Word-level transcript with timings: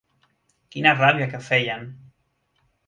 Quina 0.75 0.95
ràbia 1.03 1.29
que 1.35 1.43
feien! 1.51 1.89